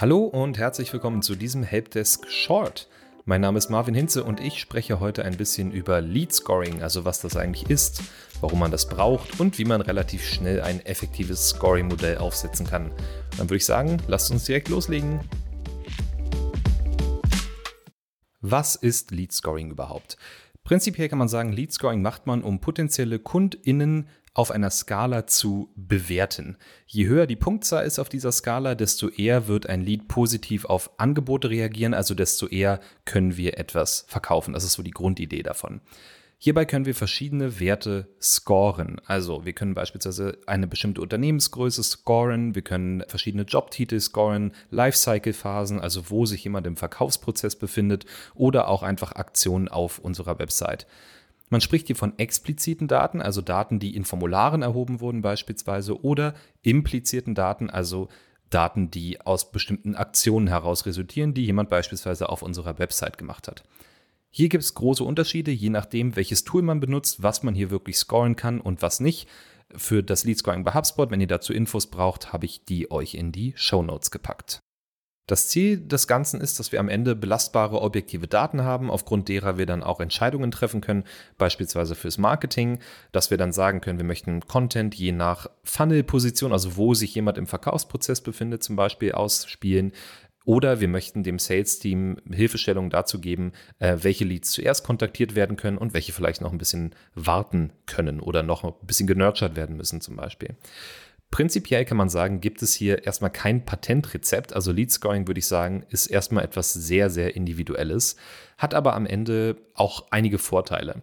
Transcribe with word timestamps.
Hallo 0.00 0.20
und 0.20 0.56
herzlich 0.56 0.90
willkommen 0.94 1.20
zu 1.20 1.36
diesem 1.36 1.62
Helpdesk 1.62 2.26
Short. 2.26 2.88
Mein 3.26 3.42
Name 3.42 3.58
ist 3.58 3.68
Marvin 3.68 3.94
Hinze 3.94 4.24
und 4.24 4.40
ich 4.40 4.58
spreche 4.58 4.98
heute 4.98 5.26
ein 5.26 5.36
bisschen 5.36 5.72
über 5.72 6.00
Lead 6.00 6.32
Scoring, 6.32 6.82
also 6.82 7.04
was 7.04 7.20
das 7.20 7.36
eigentlich 7.36 7.68
ist, 7.68 8.02
warum 8.40 8.60
man 8.60 8.70
das 8.70 8.88
braucht 8.88 9.40
und 9.40 9.58
wie 9.58 9.66
man 9.66 9.82
relativ 9.82 10.24
schnell 10.24 10.62
ein 10.62 10.80
effektives 10.86 11.50
Scoring-Modell 11.50 12.16
aufsetzen 12.16 12.66
kann. 12.66 12.90
Dann 13.36 13.50
würde 13.50 13.56
ich 13.56 13.66
sagen, 13.66 13.98
lasst 14.08 14.30
uns 14.30 14.46
direkt 14.46 14.70
loslegen. 14.70 15.20
Was 18.40 18.76
ist 18.76 19.10
Lead 19.10 19.32
Scoring 19.32 19.70
überhaupt? 19.70 20.16
Prinzipiell 20.64 21.10
kann 21.10 21.18
man 21.18 21.28
sagen, 21.28 21.52
Lead 21.52 21.74
Scoring 21.74 22.00
macht 22.00 22.26
man, 22.26 22.42
um 22.42 22.60
potenzielle 22.60 23.18
KundInnen 23.18 24.08
auf 24.32 24.50
einer 24.50 24.70
Skala 24.70 25.26
zu 25.26 25.72
bewerten. 25.74 26.56
Je 26.86 27.06
höher 27.06 27.26
die 27.26 27.36
Punktzahl 27.36 27.84
ist 27.84 27.98
auf 27.98 28.08
dieser 28.08 28.32
Skala, 28.32 28.74
desto 28.74 29.08
eher 29.08 29.48
wird 29.48 29.68
ein 29.68 29.82
Lead 29.82 30.08
positiv 30.08 30.64
auf 30.64 30.90
Angebote 30.98 31.50
reagieren, 31.50 31.94
also 31.94 32.14
desto 32.14 32.46
eher 32.46 32.80
können 33.04 33.36
wir 33.36 33.58
etwas 33.58 34.04
verkaufen. 34.08 34.54
Das 34.54 34.64
ist 34.64 34.74
so 34.74 34.82
die 34.82 34.92
Grundidee 34.92 35.42
davon. 35.42 35.80
Hierbei 36.42 36.64
können 36.64 36.86
wir 36.86 36.94
verschiedene 36.94 37.60
Werte 37.60 38.08
scoren. 38.18 38.98
Also 39.04 39.44
wir 39.44 39.52
können 39.52 39.74
beispielsweise 39.74 40.38
eine 40.46 40.66
bestimmte 40.66 41.02
Unternehmensgröße 41.02 41.82
scoren, 41.82 42.54
wir 42.54 42.62
können 42.62 43.04
verschiedene 43.08 43.42
Jobtitel 43.42 44.00
scoren, 44.00 44.52
Lifecycle-Phasen, 44.70 45.80
also 45.80 46.08
wo 46.08 46.24
sich 46.24 46.42
jemand 46.42 46.66
im 46.66 46.78
Verkaufsprozess 46.78 47.56
befindet 47.56 48.06
oder 48.34 48.68
auch 48.68 48.82
einfach 48.82 49.12
Aktionen 49.12 49.68
auf 49.68 49.98
unserer 49.98 50.38
Website. 50.38 50.86
Man 51.50 51.60
spricht 51.60 51.88
hier 51.88 51.96
von 51.96 52.16
expliziten 52.18 52.86
Daten, 52.88 53.20
also 53.20 53.42
Daten, 53.42 53.80
die 53.80 53.96
in 53.96 54.04
Formularen 54.04 54.62
erhoben 54.62 55.00
wurden 55.00 55.20
beispielsweise, 55.20 56.02
oder 56.02 56.34
implizierten 56.62 57.34
Daten, 57.34 57.68
also 57.68 58.08
Daten, 58.50 58.90
die 58.90 59.20
aus 59.20 59.50
bestimmten 59.50 59.96
Aktionen 59.96 60.46
heraus 60.46 60.86
resultieren, 60.86 61.34
die 61.34 61.44
jemand 61.44 61.68
beispielsweise 61.68 62.28
auf 62.28 62.42
unserer 62.42 62.78
Website 62.78 63.18
gemacht 63.18 63.48
hat. 63.48 63.64
Hier 64.30 64.48
gibt 64.48 64.62
es 64.62 64.74
große 64.74 65.02
Unterschiede, 65.02 65.50
je 65.50 65.70
nachdem, 65.70 66.14
welches 66.14 66.44
Tool 66.44 66.62
man 66.62 66.78
benutzt, 66.78 67.22
was 67.22 67.42
man 67.42 67.54
hier 67.54 67.70
wirklich 67.70 67.96
scoren 67.96 68.36
kann 68.36 68.60
und 68.60 68.80
was 68.80 69.00
nicht. 69.00 69.28
Für 69.74 70.04
das 70.04 70.24
Lead 70.24 70.38
Scoring 70.38 70.62
bei 70.62 70.72
HubSpot, 70.72 71.10
wenn 71.10 71.20
ihr 71.20 71.26
dazu 71.26 71.52
Infos 71.52 71.88
braucht, 71.88 72.32
habe 72.32 72.46
ich 72.46 72.64
die 72.64 72.90
euch 72.92 73.14
in 73.14 73.32
die 73.32 73.54
Show 73.56 73.82
Notes 73.82 74.12
gepackt. 74.12 74.60
Das 75.30 75.46
Ziel 75.46 75.78
des 75.78 76.08
Ganzen 76.08 76.40
ist, 76.40 76.58
dass 76.58 76.72
wir 76.72 76.80
am 76.80 76.88
Ende 76.88 77.14
belastbare 77.14 77.82
objektive 77.82 78.26
Daten 78.26 78.64
haben, 78.64 78.90
aufgrund 78.90 79.28
derer 79.28 79.58
wir 79.58 79.66
dann 79.66 79.84
auch 79.84 80.00
Entscheidungen 80.00 80.50
treffen 80.50 80.80
können, 80.80 81.04
beispielsweise 81.38 81.94
fürs 81.94 82.18
Marketing, 82.18 82.80
dass 83.12 83.30
wir 83.30 83.38
dann 83.38 83.52
sagen 83.52 83.80
können, 83.80 84.00
wir 84.00 84.04
möchten 84.04 84.40
Content 84.40 84.92
je 84.96 85.12
nach 85.12 85.46
Funnel-Position, 85.62 86.52
also 86.52 86.76
wo 86.76 86.94
sich 86.94 87.14
jemand 87.14 87.38
im 87.38 87.46
Verkaufsprozess 87.46 88.22
befindet, 88.22 88.64
zum 88.64 88.74
Beispiel 88.74 89.12
ausspielen. 89.12 89.92
Oder 90.46 90.80
wir 90.80 90.88
möchten 90.88 91.22
dem 91.22 91.38
Sales-Team 91.38 92.16
Hilfestellungen 92.32 92.90
dazu 92.90 93.20
geben, 93.20 93.52
äh, 93.78 93.98
welche 94.00 94.24
Leads 94.24 94.50
zuerst 94.50 94.84
kontaktiert 94.84 95.36
werden 95.36 95.56
können 95.56 95.78
und 95.78 95.94
welche 95.94 96.10
vielleicht 96.10 96.40
noch 96.40 96.50
ein 96.50 96.58
bisschen 96.58 96.92
warten 97.14 97.72
können 97.86 98.18
oder 98.18 98.42
noch 98.42 98.64
ein 98.64 98.72
bisschen 98.82 99.06
genurtured 99.06 99.54
werden 99.54 99.76
müssen 99.76 100.00
zum 100.00 100.16
Beispiel. 100.16 100.56
Prinzipiell 101.30 101.84
kann 101.84 101.96
man 101.96 102.08
sagen, 102.08 102.40
gibt 102.40 102.60
es 102.60 102.74
hier 102.74 103.04
erstmal 103.06 103.30
kein 103.30 103.64
Patentrezept. 103.64 104.52
Also 104.52 104.72
Lead 104.72 104.90
Scoring 104.90 105.28
würde 105.28 105.38
ich 105.38 105.46
sagen, 105.46 105.84
ist 105.88 106.06
erstmal 106.06 106.44
etwas 106.44 106.72
sehr, 106.72 107.08
sehr 107.08 107.36
individuelles, 107.36 108.16
hat 108.58 108.74
aber 108.74 108.94
am 108.94 109.06
Ende 109.06 109.56
auch 109.74 110.06
einige 110.10 110.38
Vorteile. 110.38 111.02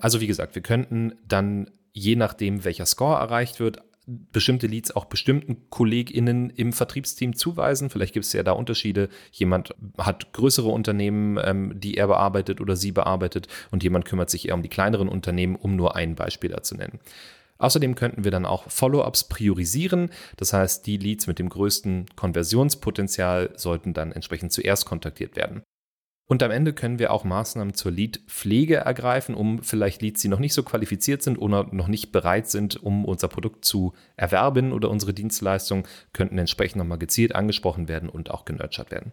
Also 0.00 0.20
wie 0.20 0.26
gesagt, 0.26 0.54
wir 0.54 0.62
könnten 0.62 1.14
dann 1.26 1.70
je 1.92 2.16
nachdem, 2.16 2.64
welcher 2.64 2.86
Score 2.86 3.18
erreicht 3.18 3.60
wird, 3.60 3.82
bestimmte 4.06 4.66
Leads 4.66 4.96
auch 4.96 5.04
bestimmten 5.04 5.68
KollegInnen 5.70 6.50
im 6.50 6.72
Vertriebsteam 6.72 7.36
zuweisen. 7.36 7.90
Vielleicht 7.90 8.14
gibt 8.14 8.26
es 8.26 8.32
ja 8.32 8.42
da 8.42 8.52
Unterschiede. 8.52 9.08
Jemand 9.30 9.74
hat 9.98 10.32
größere 10.32 10.68
Unternehmen, 10.68 11.38
ähm, 11.42 11.78
die 11.78 11.96
er 11.96 12.08
bearbeitet 12.08 12.60
oder 12.60 12.76
sie 12.76 12.92
bearbeitet 12.92 13.46
und 13.70 13.82
jemand 13.82 14.04
kümmert 14.04 14.30
sich 14.30 14.48
eher 14.48 14.54
um 14.54 14.62
die 14.62 14.68
kleineren 14.68 15.08
Unternehmen, 15.08 15.54
um 15.54 15.76
nur 15.76 15.96
ein 15.96 16.16
Beispiel 16.16 16.50
da 16.50 16.62
zu 16.62 16.76
nennen. 16.76 16.98
Außerdem 17.60 17.94
könnten 17.94 18.24
wir 18.24 18.30
dann 18.30 18.46
auch 18.46 18.70
Follow-ups 18.70 19.24
priorisieren. 19.24 20.10
Das 20.38 20.54
heißt, 20.54 20.86
die 20.86 20.96
Leads 20.96 21.26
mit 21.26 21.38
dem 21.38 21.50
größten 21.50 22.06
Konversionspotenzial 22.16 23.52
sollten 23.54 23.92
dann 23.92 24.12
entsprechend 24.12 24.50
zuerst 24.52 24.86
kontaktiert 24.86 25.36
werden. 25.36 25.62
Und 26.26 26.42
am 26.42 26.52
Ende 26.52 26.72
können 26.72 26.98
wir 26.98 27.12
auch 27.12 27.24
Maßnahmen 27.24 27.74
zur 27.74 27.90
Lead-Pflege 27.90 28.76
ergreifen, 28.76 29.34
um 29.34 29.62
vielleicht 29.62 30.00
Leads, 30.00 30.22
die 30.22 30.28
noch 30.28 30.38
nicht 30.38 30.54
so 30.54 30.62
qualifiziert 30.62 31.22
sind 31.22 31.38
oder 31.38 31.68
noch 31.72 31.88
nicht 31.88 32.12
bereit 32.12 32.48
sind, 32.48 32.82
um 32.82 33.04
unser 33.04 33.28
Produkt 33.28 33.64
zu 33.64 33.94
erwerben 34.16 34.72
oder 34.72 34.88
unsere 34.88 35.12
Dienstleistung, 35.12 35.86
könnten 36.12 36.38
entsprechend 36.38 36.76
nochmal 36.76 36.98
gezielt 36.98 37.34
angesprochen 37.34 37.88
werden 37.88 38.08
und 38.08 38.30
auch 38.30 38.44
genurtured 38.44 38.90
werden. 38.90 39.10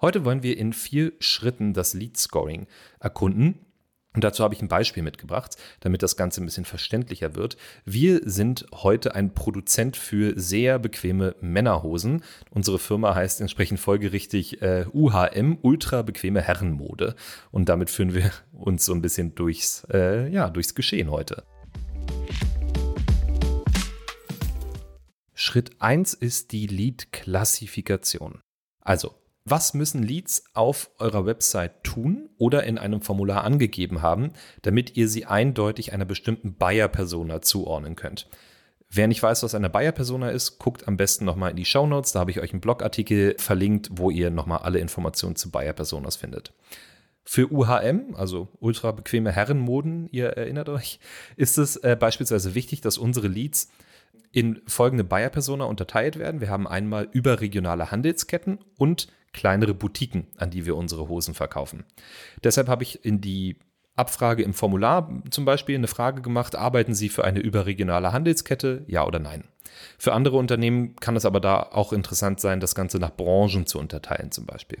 Heute 0.00 0.24
wollen 0.24 0.42
wir 0.42 0.56
in 0.56 0.72
vier 0.72 1.12
Schritten 1.18 1.72
das 1.72 1.94
Lead-Scoring 1.94 2.66
erkunden 3.00 3.66
und 4.12 4.24
dazu 4.24 4.42
habe 4.42 4.54
ich 4.54 4.62
ein 4.62 4.66
Beispiel 4.66 5.04
mitgebracht, 5.04 5.56
damit 5.78 6.02
das 6.02 6.16
Ganze 6.16 6.42
ein 6.42 6.44
bisschen 6.44 6.64
verständlicher 6.64 7.36
wird. 7.36 7.56
Wir 7.84 8.20
sind 8.24 8.66
heute 8.72 9.14
ein 9.14 9.34
Produzent 9.34 9.96
für 9.96 10.32
sehr 10.36 10.80
bequeme 10.80 11.36
Männerhosen. 11.40 12.24
Unsere 12.50 12.80
Firma 12.80 13.14
heißt 13.14 13.40
entsprechend 13.40 13.78
folgerichtig 13.78 14.62
äh, 14.62 14.86
UHM, 14.92 15.58
ultra 15.62 16.02
bequeme 16.02 16.42
Herrenmode. 16.42 17.14
Und 17.52 17.68
damit 17.68 17.88
führen 17.88 18.12
wir 18.12 18.32
uns 18.52 18.84
so 18.84 18.92
ein 18.92 19.00
bisschen 19.00 19.36
durchs, 19.36 19.86
äh, 19.92 20.28
ja, 20.28 20.50
durchs 20.50 20.74
Geschehen 20.74 21.08
heute. 21.10 21.44
Schritt 25.34 25.70
1 25.78 26.14
ist 26.14 26.50
die 26.50 26.66
Lead-Klassifikation. 26.66 28.40
Also, 28.80 29.19
was 29.50 29.74
müssen 29.74 30.02
Leads 30.02 30.44
auf 30.54 30.90
eurer 30.98 31.26
Website 31.26 31.82
tun 31.82 32.30
oder 32.38 32.64
in 32.64 32.78
einem 32.78 33.02
Formular 33.02 33.44
angegeben 33.44 34.02
haben, 34.02 34.32
damit 34.62 34.96
ihr 34.96 35.08
sie 35.08 35.26
eindeutig 35.26 35.92
einer 35.92 36.04
bestimmten 36.04 36.54
Buyer-Persona 36.54 37.42
zuordnen 37.42 37.96
könnt? 37.96 38.28
Wer 38.92 39.06
nicht 39.06 39.22
weiß, 39.22 39.42
was 39.42 39.54
eine 39.54 39.70
Buyer-Persona 39.70 40.30
ist, 40.30 40.58
guckt 40.58 40.88
am 40.88 40.96
besten 40.96 41.24
nochmal 41.24 41.50
in 41.50 41.56
die 41.56 41.64
Show 41.64 41.86
Notes. 41.86 42.12
Da 42.12 42.20
habe 42.20 42.32
ich 42.32 42.40
euch 42.40 42.52
einen 42.52 42.60
Blogartikel 42.60 43.36
verlinkt, 43.38 43.88
wo 43.92 44.10
ihr 44.10 44.30
nochmal 44.30 44.58
alle 44.58 44.80
Informationen 44.80 45.36
zu 45.36 45.50
Buyer-Personas 45.50 46.16
findet. 46.16 46.52
Für 47.22 47.52
UHM, 47.52 48.16
also 48.16 48.48
ultra 48.58 48.90
bequeme 48.90 49.30
Herrenmoden, 49.30 50.08
ihr 50.10 50.30
erinnert 50.30 50.68
euch, 50.68 50.98
ist 51.36 51.58
es 51.58 51.76
äh, 51.76 51.96
beispielsweise 51.98 52.56
wichtig, 52.56 52.80
dass 52.80 52.98
unsere 52.98 53.28
Leads 53.28 53.68
in 54.32 54.60
folgende 54.66 55.04
Buyer-Persona 55.04 55.64
unterteilt 55.64 56.18
werden. 56.18 56.40
Wir 56.40 56.48
haben 56.48 56.66
einmal 56.66 57.08
überregionale 57.12 57.90
Handelsketten 57.90 58.58
und 58.76 59.08
kleinere 59.32 59.74
Boutiquen, 59.74 60.26
an 60.36 60.50
die 60.50 60.66
wir 60.66 60.76
unsere 60.76 61.08
Hosen 61.08 61.34
verkaufen. 61.34 61.84
Deshalb 62.42 62.68
habe 62.68 62.82
ich 62.82 63.04
in 63.04 63.20
die 63.20 63.58
Abfrage 63.96 64.42
im 64.42 64.54
Formular 64.54 65.22
zum 65.30 65.44
Beispiel 65.44 65.74
eine 65.74 65.88
Frage 65.88 66.22
gemacht, 66.22 66.56
arbeiten 66.56 66.94
Sie 66.94 67.08
für 67.08 67.24
eine 67.24 67.40
überregionale 67.40 68.12
Handelskette, 68.12 68.84
ja 68.86 69.04
oder 69.04 69.18
nein? 69.18 69.44
Für 69.98 70.12
andere 70.14 70.36
Unternehmen 70.36 70.96
kann 70.96 71.16
es 71.16 71.26
aber 71.26 71.40
da 71.40 71.60
auch 71.60 71.92
interessant 71.92 72.40
sein, 72.40 72.60
das 72.60 72.74
Ganze 72.74 72.98
nach 72.98 73.14
Branchen 73.14 73.66
zu 73.66 73.78
unterteilen 73.78 74.30
zum 74.32 74.46
Beispiel. 74.46 74.78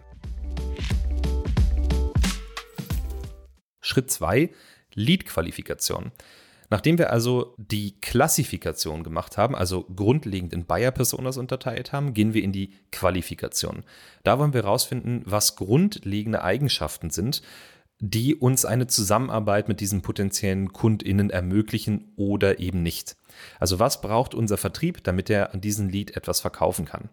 Schritt 3.80 4.10
2, 4.10 4.50
Lead-Qualifikation. 4.94 6.12
Nachdem 6.70 6.98
wir 6.98 7.12
also 7.12 7.54
die 7.58 8.00
Klassifikation 8.00 9.02
gemacht 9.02 9.36
haben, 9.36 9.56
also 9.56 9.84
grundlegend 9.84 10.52
in 10.52 10.64
Buyer-Personas 10.64 11.36
unterteilt 11.36 11.92
haben, 11.92 12.14
gehen 12.14 12.32
wir 12.32 12.44
in 12.44 12.52
die 12.52 12.70
Qualifikation. 12.92 13.82
Da 14.22 14.38
wollen 14.38 14.54
wir 14.54 14.62
herausfinden, 14.62 15.22
was 15.26 15.56
grundlegende 15.56 16.42
Eigenschaften 16.42 17.10
sind, 17.10 17.42
die 17.98 18.34
uns 18.34 18.64
eine 18.64 18.86
Zusammenarbeit 18.86 19.68
mit 19.68 19.80
diesen 19.80 20.00
potenziellen 20.00 20.72
KundInnen 20.72 21.28
ermöglichen 21.28 22.12
oder 22.16 22.60
eben 22.60 22.82
nicht. 22.82 23.16
Also 23.58 23.78
was 23.78 24.00
braucht 24.00 24.34
unser 24.34 24.56
Vertrieb, 24.56 25.04
damit 25.04 25.28
er 25.28 25.52
an 25.52 25.60
diesen 25.60 25.90
Lead 25.90 26.16
etwas 26.16 26.40
verkaufen 26.40 26.86
kann? 26.86 27.10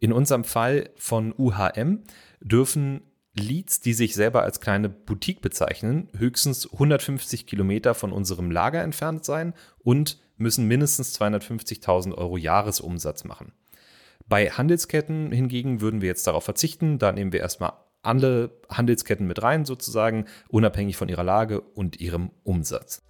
In 0.00 0.12
unserem 0.12 0.44
Fall 0.44 0.90
von 0.96 1.34
UHM 1.36 2.02
dürfen 2.40 3.02
Leads, 3.38 3.80
die 3.80 3.94
sich 3.94 4.14
selber 4.14 4.42
als 4.42 4.60
kleine 4.60 4.88
Boutique 4.88 5.40
bezeichnen, 5.40 6.08
höchstens 6.16 6.70
150 6.72 7.46
Kilometer 7.46 7.94
von 7.94 8.12
unserem 8.12 8.50
Lager 8.50 8.82
entfernt 8.82 9.24
sein 9.24 9.54
und 9.78 10.18
müssen 10.36 10.66
mindestens 10.66 11.18
250.000 11.20 12.14
Euro 12.14 12.36
Jahresumsatz 12.36 13.24
machen. 13.24 13.52
Bei 14.28 14.50
Handelsketten 14.50 15.32
hingegen 15.32 15.80
würden 15.80 16.00
wir 16.00 16.08
jetzt 16.08 16.26
darauf 16.26 16.44
verzichten. 16.44 16.98
Da 16.98 17.12
nehmen 17.12 17.32
wir 17.32 17.40
erstmal 17.40 17.72
alle 18.02 18.50
Handelsketten 18.68 19.26
mit 19.26 19.42
rein, 19.42 19.64
sozusagen, 19.64 20.26
unabhängig 20.48 20.96
von 20.96 21.08
ihrer 21.08 21.24
Lage 21.24 21.60
und 21.60 22.00
ihrem 22.00 22.30
Umsatz. 22.44 23.02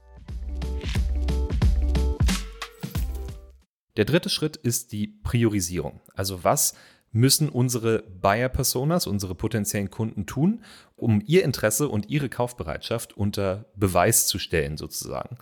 Der 3.96 4.04
dritte 4.04 4.30
Schritt 4.30 4.56
ist 4.56 4.92
die 4.92 5.08
Priorisierung. 5.08 6.00
Also 6.14 6.44
was 6.44 6.74
müssen 7.12 7.48
unsere 7.48 8.02
Buyer-Personas, 8.20 9.06
unsere 9.06 9.34
potenziellen 9.34 9.90
Kunden 9.90 10.26
tun, 10.26 10.62
um 10.96 11.22
ihr 11.26 11.44
Interesse 11.44 11.88
und 11.88 12.08
ihre 12.08 12.28
Kaufbereitschaft 12.28 13.16
unter 13.16 13.66
Beweis 13.76 14.26
zu 14.26 14.38
stellen, 14.38 14.76
sozusagen. 14.76 15.38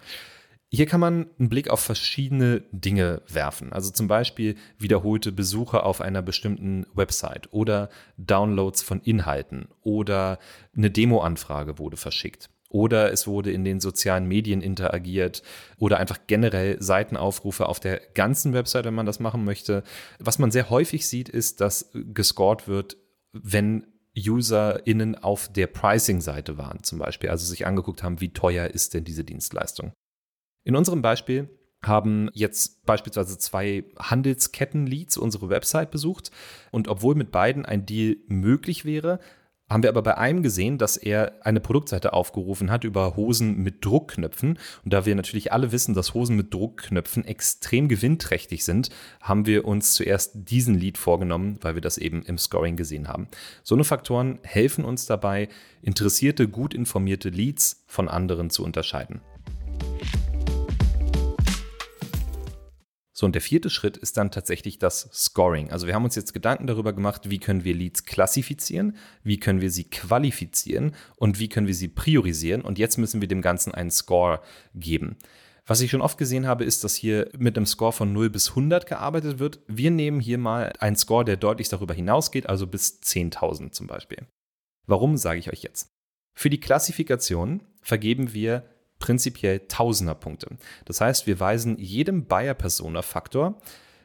Hier 0.69 0.87
kann 0.87 1.01
man 1.01 1.31
einen 1.39 1.49
Blick 1.49 1.71
auf 1.71 1.81
verschiedene 1.81 2.63
Dinge 2.73 3.23
werfen. 3.29 3.73
Also 3.73 3.91
zum 3.91 4.09
Beispiel 4.09 4.57
wiederholte 4.79 5.31
Besuche 5.31 5.85
auf 5.85 6.01
einer 6.01 6.23
bestimmten 6.23 6.87
Website 6.93 7.53
oder 7.53 7.89
Downloads 8.17 8.83
von 8.83 9.01
Inhalten 9.01 9.69
oder 9.83 10.39
eine 10.77 10.91
Demo-Anfrage 10.91 11.79
wurde 11.79 11.97
verschickt 11.97 12.51
oder 12.69 13.13
es 13.13 13.27
wurde 13.27 13.53
in 13.53 13.65
den 13.65 13.81
sozialen 13.81 14.27
Medien 14.27 14.61
interagiert 14.61 15.43
oder 15.79 15.99
einfach 15.99 16.19
generell 16.27 16.81
Seitenaufrufe 16.83 17.67
auf 17.67 17.81
der 17.81 18.01
ganzen 18.15 18.53
Website, 18.53 18.85
wenn 18.85 18.95
man 18.95 19.07
das 19.07 19.21
machen 19.21 19.45
möchte. 19.45 19.83
Was 20.19 20.39
man 20.39 20.51
sehr 20.51 20.71
häufig 20.71 21.07
sieht, 21.07 21.29
ist, 21.29 21.61
dass 21.61 21.91
gescored 21.95 22.69
wird, 22.69 22.97
wenn 23.33 23.87
UserInnen 24.17 25.15
auf 25.15 25.53
der 25.53 25.67
Pricing-Seite 25.67 26.57
waren, 26.57 26.83
zum 26.83 26.99
Beispiel, 26.99 27.31
also 27.31 27.47
sich 27.47 27.67
angeguckt 27.67 28.03
haben, 28.03 28.21
wie 28.21 28.33
teuer 28.33 28.69
ist 28.69 28.95
denn 28.95 29.05
diese 29.05 29.25
Dienstleistung. 29.25 29.93
In 30.65 30.75
unserem 30.75 31.03
Beispiel 31.03 31.51
haben 31.83 32.31
jetzt 32.33 32.85
beispielsweise 32.87 33.39
zwei 33.39 33.85
Handelsketten-Leads 33.99 35.19
unsere 35.19 35.51
Website 35.51 35.91
besucht 35.91 36.31
und 36.73 36.89
obwohl 36.89 37.15
mit 37.15 37.31
beiden 37.31 37.67
ein 37.67 37.87
Deal 37.87 38.17
möglich 38.27 38.85
wäre, 38.85 39.21
haben 39.69 39.83
wir 39.83 39.91
aber 39.91 40.03
bei 40.03 40.17
einem 40.17 40.43
gesehen, 40.43 40.79
dass 40.79 40.97
er 40.97 41.45
eine 41.45 41.61
Produktseite 41.61 42.13
aufgerufen 42.13 42.71
hat 42.71 42.85
über 42.85 43.17
Hosen 43.17 43.63
mit 43.63 43.85
Druckknöpfen. 43.85 44.59
Und 44.85 44.93
da 44.93 45.07
wir 45.07 45.15
natürlich 45.15 45.53
alle 45.53 45.73
wissen, 45.73 45.95
dass 45.95 46.15
Hosen 46.15 46.37
mit 46.37 46.55
Druckknöpfen 46.55 47.25
extrem 47.25 47.89
gewinnträchtig 47.89 48.65
sind, 48.65 48.91
haben 49.21 49.47
wir 49.47 49.65
uns 49.65 49.95
zuerst 49.95 50.33
diesen 50.35 50.75
Lead 50.75 50.99
vorgenommen, 50.99 51.59
weil 51.63 51.75
wir 51.75 51.83
das 51.83 51.99
eben 51.99 52.23
im 52.23 52.39
Scoring 52.39 52.77
gesehen 52.77 53.09
haben. 53.09 53.29
So 53.65 53.75
eine 53.75 53.85
Faktoren 53.85 54.39
helfen 54.43 54.85
uns 54.85 55.07
dabei, 55.07 55.49
interessierte, 55.83 56.49
gut 56.49 56.73
informierte 56.73 57.29
Leads 57.29 57.85
von 57.87 58.09
anderen 58.09 58.51
zu 58.51 58.65
unterscheiden. 58.65 59.21
So, 63.19 63.25
und 63.25 63.33
der 63.33 63.41
vierte 63.41 63.71
Schritt 63.71 63.97
ist 63.97 64.19
dann 64.19 64.31
tatsächlich 64.31 64.79
das 64.79 65.09
Scoring. 65.11 65.71
Also 65.71 65.87
wir 65.87 65.95
haben 65.95 66.05
uns 66.05 66.17
jetzt 66.17 66.35
Gedanken 66.35 66.67
darüber 66.67 66.93
gemacht, 66.93 67.31
wie 67.31 67.39
können 67.39 67.65
wir 67.65 67.73
Leads 67.73 68.05
klassifizieren, 68.05 68.95
wie 69.23 69.41
können 69.41 69.63
wir 69.63 69.71
sie 69.71 69.85
qualifizieren 69.85 70.95
und 71.17 71.39
wie 71.39 71.49
können 71.49 71.67
wir 71.67 71.75
sie 71.75 71.89
priorisieren. 71.89 72.61
Und 72.61 72.79
jetzt 72.79 72.99
müssen 72.99 73.23
wir 73.23 73.29
dem 73.29 73.41
Ganzen 73.41 73.73
einen 73.73 73.91
Score 73.91 74.43
geben. 74.75 75.17
Was 75.65 75.81
ich 75.81 75.91
schon 75.91 76.03
oft 76.03 76.19
gesehen 76.19 76.47
habe, 76.47 76.65
ist, 76.65 76.85
dass 76.85 76.95
hier 76.95 77.31
mit 77.39 77.57
einem 77.57 77.65
Score 77.65 77.93
von 77.93 78.13
0 78.13 78.29
bis 78.29 78.51
100 78.51 78.87
gearbeitet 78.87 79.39
wird. 79.39 79.61
Wir 79.67 79.91
nehmen 79.91 80.21
hier 80.21 80.37
mal 80.37 80.75
einen 80.81 80.97
Score, 80.97 81.25
der 81.25 81.39
deutlich 81.39 81.71
darüber 81.71 81.95
hinausgeht, 81.95 82.47
also 82.51 82.67
bis 82.67 83.01
10.000 83.01 83.71
zum 83.73 83.87
Beispiel. 83.87 84.27
Warum, 84.87 85.17
sage 85.17 85.39
ich 85.39 85.51
euch 85.51 85.63
jetzt. 85.63 85.89
Für 86.35 86.51
die 86.51 86.61
Klassifikation 86.61 87.63
vergeben 87.81 88.35
wir 88.35 88.69
prinzipiell 88.99 89.61
Tausenderpunkte. 89.69 90.57
Das 90.85 91.01
heißt, 91.01 91.27
wir 91.27 91.41
weisen 91.41 91.79
jedem 91.79 92.27
Buyer-Persona-Faktor 92.27 93.59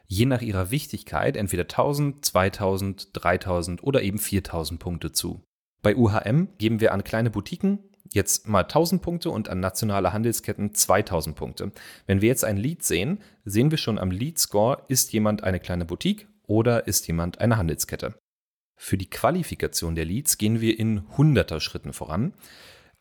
je 0.07 0.25
nach 0.25 0.41
ihrer 0.41 0.71
Wichtigkeit 0.71 1.37
entweder 1.37 1.63
1000, 1.63 2.25
2000, 2.25 3.09
3000 3.13 3.81
oder 3.81 4.01
eben 4.01 4.19
4000 4.19 4.77
Punkte 4.77 5.13
zu. 5.13 5.41
Bei 5.81 5.95
UHM 5.95 6.49
geben 6.57 6.81
wir 6.81 6.93
an 6.93 7.05
kleine 7.05 7.29
Boutiquen 7.29 7.79
jetzt 8.13 8.47
mal 8.47 8.63
1000 8.63 9.01
Punkte 9.01 9.29
und 9.29 9.47
an 9.47 9.61
nationale 9.61 10.11
Handelsketten 10.11 10.73
2000 10.73 11.35
Punkte. 11.35 11.71
Wenn 12.07 12.21
wir 12.21 12.27
jetzt 12.27 12.43
ein 12.43 12.57
Lead 12.57 12.83
sehen, 12.83 13.19
sehen 13.45 13.71
wir 13.71 13.77
schon 13.77 13.97
am 13.97 14.11
Lead-Score, 14.11 14.83
ist 14.89 15.13
jemand 15.13 15.43
eine 15.43 15.61
kleine 15.61 15.85
Boutique 15.85 16.27
oder 16.45 16.87
ist 16.87 17.07
jemand 17.07 17.39
eine 17.39 17.57
Handelskette. 17.57 18.13
Für 18.77 18.97
die 18.97 19.09
Qualifikation 19.09 19.95
der 19.95 20.05
Leads 20.05 20.37
gehen 20.37 20.59
wir 20.59 20.77
in 20.77 21.03
100er 21.15 21.59
Schritten 21.59 21.93
voran. 21.93 22.33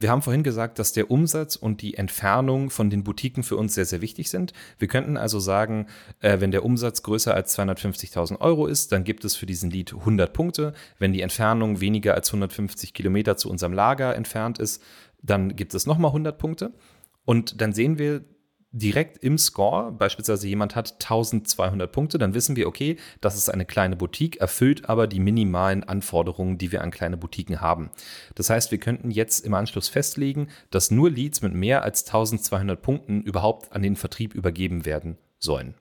Wir 0.00 0.10
haben 0.10 0.22
vorhin 0.22 0.42
gesagt, 0.42 0.78
dass 0.78 0.92
der 0.94 1.10
Umsatz 1.10 1.56
und 1.56 1.82
die 1.82 1.94
Entfernung 1.94 2.70
von 2.70 2.88
den 2.88 3.04
Boutiquen 3.04 3.42
für 3.42 3.56
uns 3.56 3.74
sehr, 3.74 3.84
sehr 3.84 4.00
wichtig 4.00 4.30
sind. 4.30 4.54
Wir 4.78 4.88
könnten 4.88 5.18
also 5.18 5.38
sagen, 5.38 5.88
äh, 6.20 6.40
wenn 6.40 6.50
der 6.50 6.64
Umsatz 6.64 7.02
größer 7.02 7.34
als 7.34 7.56
250.000 7.58 8.40
Euro 8.40 8.66
ist, 8.66 8.92
dann 8.92 9.04
gibt 9.04 9.26
es 9.26 9.36
für 9.36 9.44
diesen 9.44 9.70
Lead 9.70 9.92
100 9.92 10.32
Punkte. 10.32 10.72
Wenn 10.98 11.12
die 11.12 11.20
Entfernung 11.20 11.82
weniger 11.82 12.14
als 12.14 12.30
150 12.30 12.94
Kilometer 12.94 13.36
zu 13.36 13.50
unserem 13.50 13.74
Lager 13.74 14.16
entfernt 14.16 14.58
ist, 14.58 14.82
dann 15.22 15.54
gibt 15.54 15.74
es 15.74 15.84
nochmal 15.84 16.12
100 16.12 16.38
Punkte. 16.38 16.72
Und 17.26 17.60
dann 17.60 17.74
sehen 17.74 17.98
wir, 17.98 18.24
direkt 18.72 19.18
im 19.18 19.36
Score, 19.36 19.90
beispielsweise 19.90 20.46
jemand 20.46 20.76
hat 20.76 20.92
1200 20.92 21.90
Punkte, 21.90 22.18
dann 22.18 22.34
wissen 22.34 22.56
wir, 22.56 22.68
okay, 22.68 22.96
das 23.20 23.36
ist 23.36 23.48
eine 23.48 23.64
kleine 23.64 23.96
Boutique, 23.96 24.40
erfüllt 24.40 24.88
aber 24.88 25.06
die 25.06 25.18
minimalen 25.18 25.82
Anforderungen, 25.84 26.56
die 26.56 26.70
wir 26.70 26.82
an 26.82 26.90
kleine 26.90 27.16
Boutiquen 27.16 27.60
haben. 27.60 27.90
Das 28.36 28.48
heißt, 28.48 28.70
wir 28.70 28.78
könnten 28.78 29.10
jetzt 29.10 29.44
im 29.44 29.54
Anschluss 29.54 29.88
festlegen, 29.88 30.48
dass 30.70 30.90
nur 30.90 31.10
Leads 31.10 31.42
mit 31.42 31.52
mehr 31.52 31.82
als 31.82 32.06
1200 32.06 32.80
Punkten 32.80 33.22
überhaupt 33.22 33.72
an 33.72 33.82
den 33.82 33.96
Vertrieb 33.96 34.34
übergeben 34.34 34.84
werden 34.84 35.18
sollen. 35.38 35.74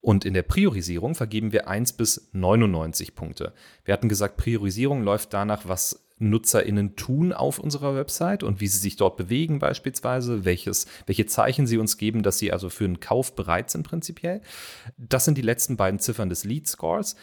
Und 0.00 0.24
in 0.24 0.34
der 0.34 0.42
Priorisierung 0.42 1.14
vergeben 1.14 1.52
wir 1.52 1.68
1 1.68 1.94
bis 1.94 2.30
99 2.32 3.14
Punkte. 3.14 3.52
Wir 3.84 3.94
hatten 3.94 4.08
gesagt, 4.08 4.36
Priorisierung 4.36 5.02
läuft 5.02 5.34
danach, 5.34 5.66
was 5.66 6.07
NutzerInnen 6.18 6.96
tun 6.96 7.32
auf 7.32 7.58
unserer 7.58 7.94
Website 7.94 8.42
und 8.42 8.60
wie 8.60 8.66
sie 8.66 8.78
sich 8.78 8.96
dort 8.96 9.16
bewegen 9.16 9.58
beispielsweise, 9.58 10.44
welches, 10.44 10.86
welche 11.06 11.26
Zeichen 11.26 11.66
sie 11.66 11.78
uns 11.78 11.96
geben, 11.96 12.22
dass 12.22 12.38
sie 12.38 12.52
also 12.52 12.70
für 12.70 12.84
einen 12.84 13.00
Kauf 13.00 13.34
bereit 13.34 13.70
sind 13.70 13.86
prinzipiell. 13.86 14.40
Das 14.96 15.24
sind 15.24 15.38
die 15.38 15.42
letzten 15.42 15.76
beiden 15.76 16.00
Ziffern 16.00 16.28
des 16.28 16.44
Lead 16.44 16.66
Scores. 16.66 17.16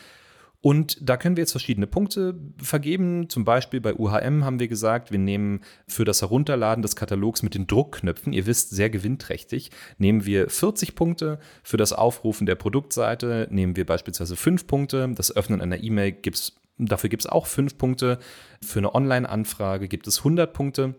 Und 0.66 0.98
da 1.08 1.16
können 1.16 1.38
wir 1.38 1.44
jetzt 1.44 1.52
verschiedene 1.52 1.86
Punkte 1.86 2.40
vergeben. 2.58 3.30
Zum 3.30 3.46
Beispiel 3.46 3.82
bei 3.82 3.94
UHM 3.94 4.44
haben 4.44 4.60
wir 4.60 4.68
gesagt, 4.68 5.12
wir 5.12 5.20
nehmen 5.20 5.60
für 5.88 6.06
das 6.06 6.24
Herunterladen 6.24 6.82
des 6.82 6.96
Katalogs 6.96 7.44
mit 7.44 7.54
den 7.54 7.68
Druckknöpfen, 7.68 8.34
ihr 8.34 8.48
wisst, 8.48 8.72
sehr 8.72 8.90
gewinnträchtig, 8.90 9.70
nehmen 10.00 10.26
wir 10.26 10.50
40 10.50 10.96
Punkte. 10.96 11.38
Für 11.62 11.78
das 11.78 11.94
Aufrufen 11.94 12.48
der 12.48 12.56
Produktseite 12.56 13.48
nehmen 13.52 13.76
wir 13.76 13.86
beispielsweise 13.86 14.36
5 14.36 14.66
Punkte. 14.66 15.08
Das 15.16 15.36
Öffnen 15.36 15.62
einer 15.62 15.84
E-Mail 15.84 16.14
gibt 16.14 16.38
es 16.38 16.56
Dafür 16.78 17.10
gibt 17.10 17.24
es 17.24 17.28
auch 17.28 17.48
fünf 17.48 17.78
Punkte. 17.78 18.20
Für 18.62 18.80
eine 18.80 18.94
Online-Anfrage 18.94 19.88
gibt 19.88 20.08
es 20.08 20.20
100 20.20 20.54
Punkte. 20.54 20.96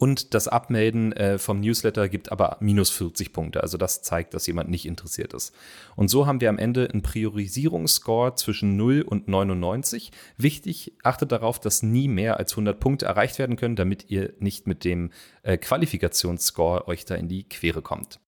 Und 0.00 0.32
das 0.32 0.46
Abmelden 0.46 1.12
äh, 1.12 1.38
vom 1.38 1.58
Newsletter 1.58 2.08
gibt 2.08 2.30
aber 2.30 2.56
minus 2.60 2.88
40 2.90 3.32
Punkte. 3.32 3.64
Also 3.64 3.76
das 3.76 4.00
zeigt, 4.00 4.32
dass 4.32 4.46
jemand 4.46 4.70
nicht 4.70 4.86
interessiert 4.86 5.34
ist. 5.34 5.52
Und 5.96 6.06
so 6.06 6.24
haben 6.24 6.40
wir 6.40 6.50
am 6.50 6.58
Ende 6.58 6.88
einen 6.88 7.02
Priorisierungsscore 7.02 8.36
zwischen 8.36 8.76
0 8.76 9.02
und 9.02 9.26
99. 9.26 10.12
Wichtig, 10.36 10.92
achtet 11.02 11.32
darauf, 11.32 11.58
dass 11.58 11.82
nie 11.82 12.06
mehr 12.06 12.36
als 12.36 12.52
100 12.52 12.78
Punkte 12.78 13.06
erreicht 13.06 13.40
werden 13.40 13.56
können, 13.56 13.74
damit 13.74 14.08
ihr 14.08 14.34
nicht 14.38 14.68
mit 14.68 14.84
dem 14.84 15.10
äh, 15.42 15.58
Qualifikationsscore 15.58 16.86
euch 16.86 17.04
da 17.04 17.16
in 17.16 17.26
die 17.26 17.48
Quere 17.48 17.82
kommt. 17.82 18.20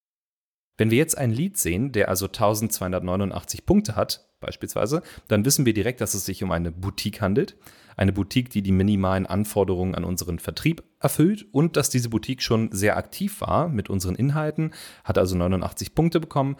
Wenn 0.80 0.90
wir 0.90 0.96
jetzt 0.96 1.18
ein 1.18 1.30
Lied 1.30 1.58
sehen, 1.58 1.92
der 1.92 2.08
also 2.08 2.24
1289 2.24 3.66
Punkte 3.66 3.96
hat, 3.96 4.30
beispielsweise, 4.40 5.02
dann 5.28 5.44
wissen 5.44 5.66
wir 5.66 5.74
direkt, 5.74 6.00
dass 6.00 6.14
es 6.14 6.24
sich 6.24 6.42
um 6.42 6.50
eine 6.52 6.72
Boutique 6.72 7.20
handelt. 7.20 7.54
Eine 7.98 8.14
Boutique, 8.14 8.48
die 8.48 8.62
die 8.62 8.72
minimalen 8.72 9.26
Anforderungen 9.26 9.94
an 9.94 10.04
unseren 10.04 10.38
Vertrieb 10.38 10.82
erfüllt 10.98 11.44
und 11.52 11.76
dass 11.76 11.90
diese 11.90 12.08
Boutique 12.08 12.40
schon 12.40 12.72
sehr 12.72 12.96
aktiv 12.96 13.42
war 13.42 13.68
mit 13.68 13.90
unseren 13.90 14.14
Inhalten, 14.14 14.72
hat 15.04 15.18
also 15.18 15.36
89 15.36 15.94
Punkte 15.94 16.18
bekommen. 16.18 16.56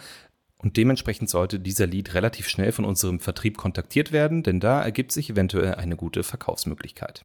Und 0.59 0.77
dementsprechend 0.77 1.31
sollte 1.31 1.59
dieser 1.59 1.87
Lead 1.87 2.13
relativ 2.13 2.47
schnell 2.47 2.73
von 2.73 2.85
unserem 2.85 3.21
Vertrieb 3.21 3.57
kontaktiert 3.57 4.13
werden, 4.13 4.43
denn 4.43 4.61
da 4.61 4.83
ergibt 4.83 5.13
sich 5.13 5.31
eventuell 5.31 5.77
eine 5.77 5.97
gute 5.97 6.25
Verkaufsmöglichkeit. 6.25 7.23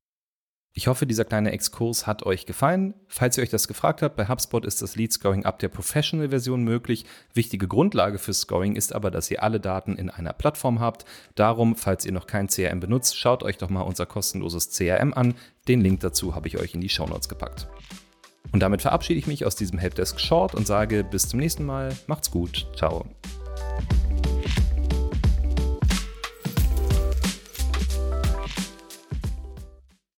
Ich 0.78 0.88
hoffe, 0.88 1.08
dieser 1.08 1.24
kleine 1.24 1.54
Exkurs 1.54 2.06
hat 2.06 2.24
euch 2.24 2.46
gefallen. 2.46 2.96
Falls 3.08 3.38
ihr 3.38 3.44
euch 3.44 3.50
das 3.50 3.70
gefragt 3.70 4.02
habt, 4.02 4.18
bei 4.18 4.28
HubSpot 4.28 4.66
ist 4.66 4.82
das 4.82 4.98
Lead 4.98 5.14
Scoring 5.14 5.46
ab 5.46 5.58
der 5.60 5.70
Professional-Version 5.70 6.66
möglich. 6.66 7.06
Wichtige 7.34 7.70
Grundlage 7.70 8.18
für 8.18 8.34
Scoring 8.34 8.76
ist 8.76 8.94
aber, 8.94 9.10
dass 9.10 9.32
ihr 9.32 9.42
alle 9.42 9.62
Daten 9.62 9.96
in 9.96 10.10
einer 10.10 10.34
Plattform 10.34 10.82
habt. 10.82 11.06
Darum, 11.36 11.78
falls 11.78 12.04
ihr 12.04 12.12
noch 12.12 12.28
kein 12.28 12.50
CRM 12.50 12.82
benutzt, 12.82 13.18
schaut 13.18 13.42
euch 13.42 13.58
doch 13.58 13.70
mal 13.70 13.84
unser 13.84 14.06
kostenloses 14.06 14.70
CRM 14.70 15.14
an. 15.14 15.36
Den 15.70 15.80
Link 15.80 16.02
dazu 16.02 16.36
habe 16.36 16.50
ich 16.50 16.58
euch 16.58 16.74
in 16.74 16.82
die 16.82 16.90
Shownotes 16.90 17.30
gepackt. 17.30 17.70
Und 18.52 18.60
damit 18.60 18.82
verabschiede 18.82 19.18
ich 19.18 19.28
mich 19.28 19.46
aus 19.46 19.56
diesem 19.56 19.80
Helpdesk 19.80 20.20
Short 20.20 20.54
und 20.54 20.68
sage 20.68 21.06
bis 21.06 21.30
zum 21.30 21.40
nächsten 21.40 21.64
Mal. 21.64 21.96
Macht's 22.08 22.30
gut. 22.30 22.68
Ciao. 22.76 23.06